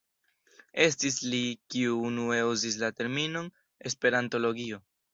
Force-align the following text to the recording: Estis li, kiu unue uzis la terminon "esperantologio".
Estis 0.85 1.19
li, 1.33 1.41
kiu 1.75 2.01
unue 2.09 2.41
uzis 2.57 2.81
la 2.87 2.93
terminon 3.03 3.55
"esperantologio". 3.93 4.87